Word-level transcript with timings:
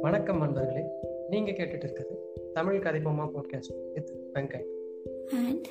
வணக்கம் 0.00 0.38
நண்பர்களே. 0.38 0.82
நீங்க 1.30 1.50
கேட்டுட்டு 1.50 1.84
இருக்கிறது 1.84 2.16
Tamil 2.54 2.82
Kathaippoma 2.82 3.30
podcast 3.34 3.92
with 3.92 4.10
Venkat 4.32 4.66
and 5.30 5.68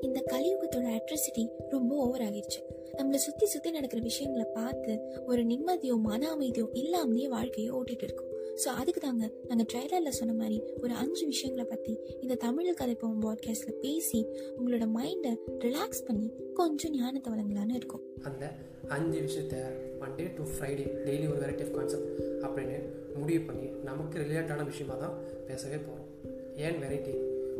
இந்த 0.00 0.22
கலியுகத்தோட 0.32 0.98
அட்ரசிட்டி 0.98 1.48
ரொம்ப 1.68 1.94
ஓவர் 1.94 2.20
ஆகிடுச்சு. 2.20 2.60
நம்மளை 2.98 3.14
சுற்றி 3.14 3.46
சுற்றி 3.46 3.70
நடக்கிற 3.70 4.02
விஷயங்களை 4.02 4.46
பார்த்து 4.54 5.22
ஒரு 5.26 5.42
நிம்மதியோ 5.42 5.96
மன 5.96 6.36
அமைதியோ 6.36 6.68
இல்லாமலே 6.72 7.28
வாழ்க்கையை 7.28 7.72
ஓட்டிட்டு 7.72 8.02
இருக்கோம். 8.02 8.30
ஸோ 8.54 8.68
அதுக்கு 8.68 9.00
தாங்க 9.00 9.30
நாங்கள் 9.46 9.66
ட்ரைலரில் 9.72 10.08
சொன்ன 10.08 10.34
மாதிரி 10.34 10.62
ஒரு 10.82 10.92
அஞ்சு 10.94 11.26
விஷயங்களை 11.26 11.70
பற்றி 11.70 11.98
இந்த 12.20 12.34
தமிழ் 12.34 12.74
கதைப்போம் 12.80 13.20
பாட்காஸ்ட்டில் 13.22 13.80
பேசி 13.80 14.26
உங்களோட 14.58 14.88
மைண்டை 14.94 15.36
ரிலாக்ஸ் 15.58 16.06
பண்ணி 16.06 16.32
கொஞ்சம் 16.54 16.92
ஞானத்தை 16.94 17.32
வழங்கலான்னு 17.32 17.74
இருக்கோம். 17.74 18.00
அந்த 18.22 18.52
அஞ்சு 18.88 19.18
விஷயத்த 19.26 19.56
மண்டே 20.00 20.24
டு 20.36 20.42
ஃப்ரைடே 20.42 20.86
டெய்லி 21.06 21.26
ஒரு 21.32 21.40
வெரைட்டி 21.42 21.64
ஆஃப் 21.66 21.74
கான்செப்ட் 21.76 22.10
அப்படின்னு 22.46 22.78
முடிவு 23.14 23.42
பண்ணி 23.46 23.68
நமக்கு 23.84 24.18
ரிலேட்டான 24.18 24.64
விஷயமா 24.64 24.94
தான் 24.94 25.14
பேசவே 25.46 25.76
போகிறோம் 25.76 26.08
ஏன் 26.56 26.80
வெரைட்டி 26.82 27.14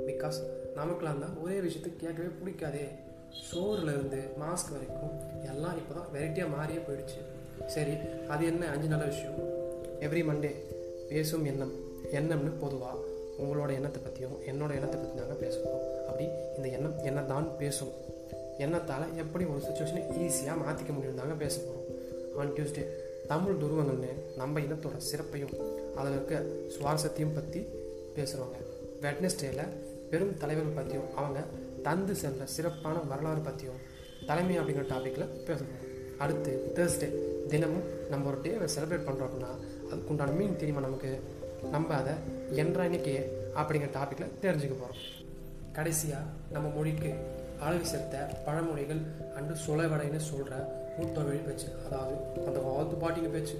பிகாஸ் 0.09 0.39
நமக்குலாம் 0.77 1.19
தான் 1.19 1.37
ஒரே 1.43 1.57
விஷயத்துக்கு 1.61 2.03
கேட்கவே 2.03 2.29
பிடிக்காதே. 2.41 2.85
சோறுலேருந்து 3.49 4.21
மாஸ்க் 4.41 4.73
வரைக்கும் 4.73 5.15
எல்லாம் 5.43 5.77
இப்போ 5.77 5.95
தான் 5.95 6.11
வெரைட்டியாக 6.15 6.51
மாறியே 6.57 6.81
போயிடுச்சு. 6.87 7.21
சரி 7.67 7.95
அது 8.29 8.47
என்ன? 8.47 8.69
அஞ்சு 8.69 8.89
நல்ல 8.89 9.05
விஷயம். 9.05 9.39
எவ்ரி 10.01 10.23
மண்டே 10.31 10.53
பேசும் 11.09 11.45
எண்ணம். 11.45 11.73
எண்ணம்னு 12.13 12.53
பொதுவாக 12.59 12.99
உங்களோட 13.39 13.71
எண்ணத்தை 13.73 14.03
பற்றியும் 14.03 14.37
என்னோட 14.51 14.71
எண்ணத்தை 14.79 15.01
பற்றி 15.01 15.21
நாங்கள் 15.21 15.43
பேசுவோம். 15.45 15.83
அப்படி 16.09 16.25
இந்த 16.57 16.69
எண்ணம் 16.69 16.99
என்ன 16.99 17.23
தான் 17.23 17.57
பேசும்? 17.57 17.93
எண்ணத்தால் 18.59 19.17
எப்படி 19.17 19.45
ஒரு 19.45 19.61
சுச்சுவேஷனை 19.61 20.03
ஈஸியாக 20.19 20.57
மாற்றிக்க 20.63 20.93
முடியும் 20.93 21.15
தாங்க 21.15 21.35
பேச 21.35 21.61
போகிறோம் 21.61 21.89
ஆன் 22.39 22.53
டியூஸ்டே 22.53 22.85
தமிழ் 23.27 23.61
துருவங்கள்னு 23.63 24.11
நம்ம 24.37 24.61
இனத்தோட 24.61 24.97
சிறப்பையும் 24.97 25.55
அதில் 25.97 26.13
இருக்க 26.13 26.35
சுவாரஸ்யத்தையும் 26.69 27.33
பற்றி 27.33 27.61
பேசுகிறோங்க 28.17 28.59
வெட்னஸ்டேயில் 29.01 29.65
பெரும் 30.11 30.39
தலைவர்கள் 30.39 30.75
பற்றியும் 30.75 31.15
அவங்க 31.17 31.41
தந்து 31.83 32.15
சென்ற 32.15 32.47
சிறப்பான 32.47 32.99
வரலாறு 33.09 33.41
பற்றியும் 33.41 33.81
தலைமை 34.27 34.59
அப்படிங்கிற 34.59 34.87
டாப்பிக்கில் 34.89 35.45
பேசுகிறோம் 35.47 35.79
அடுத்து 36.19 36.73
தேர்ஸ்டே 36.75 37.09
தினமும் 37.49 37.87
நம்ம 38.11 38.29
ஒரு 38.29 38.37
டேவை 38.43 38.69
செலிப்ரேட் 38.77 39.07
பண்ணுறோம் 39.07 39.29
அப்படின்னா 39.29 39.53
அதுக்குண்டான 39.91 40.37
மீன் 40.37 40.57
தெரியுமா 40.57 40.81
நமக்கு? 40.81 41.11
நம்ம 41.71 41.95
அதை 41.95 42.15
என்ற 42.55 42.89
இன்னைக்கே 42.89 43.17
அப்படிங்கிற 43.55 43.91
டாப்பிக்கில் 43.93 44.35
தெரிஞ்சுக்க 44.43 44.75
போகிறோம் 44.79 45.03
கடைசியாக 45.73 46.25
நம்ம 46.51 46.69
மொழிக்கு 46.69 47.11
அழகு 47.63 47.87
சேர்த்த 47.87 48.17
பழமொழிகள் 48.47 49.03
அண்டு 49.37 49.55
சொலவடைன்னு 49.67 50.21
சொல்கிற 50.29 50.55
மூத்தொழில் 50.97 51.47
பேச்சு 51.47 51.69
அதாவது 51.87 52.15
அந்த 52.47 52.59
வாழ்த்து 52.61 52.97
பாட்டிங்க 52.97 53.31
பேச்சு. 53.33 53.57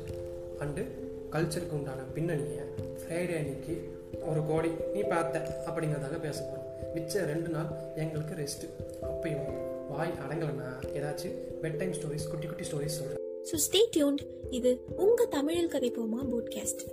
அண்டு 0.61 0.83
கல்ச்சருக்கு 1.31 1.77
உண்டான 1.77 2.07
பின்னணியை 2.15 2.65
ஃப்ரைடே 3.01 3.37
அன்னைக்கு 3.39 3.75
ஒரு 4.23 4.41
கோடி 4.47 4.71
நீ 4.95 5.03
பார்த்த 5.05 5.37
அப்படிங்கிறதாக 5.67 6.19
பேச 6.21 6.39
போகிறோம் 6.43 6.69
மிச்ச 6.95 7.25
ரெண்டு 7.25 7.49
நாள் 7.49 7.71
எங்களுக்கு 7.97 8.35
ரெஸ்ட்டு 8.35 8.69
அப்பயும் 9.11 9.47
வாய் 9.91 10.19
அடங்கலைன்னா 10.25 10.69
ஏதாச்சும் 10.95 11.39
பெட் 11.63 11.79
டைம் 11.79 11.95
ஸ்டோரிஸ் 11.95 12.29
குட்டி 12.31 12.49
குட்டி 12.49 12.67
ஸ்டோரிஸ் 12.71 12.99
சொல்கிறேன் 12.99 13.21
ஸோ 13.51 13.57
ஸ்டே 13.67 13.83
டியூன்ட் 13.97 14.25
இது 14.51 14.73
உங்கள் 14.97 15.29
தமிழில் 15.29 15.73
கதைப்போமா 15.77 16.23
podcast 16.33 16.85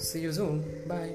See 0.00 0.20
you 0.20 0.32
soon. 0.32 0.58
Bye. 0.86 1.12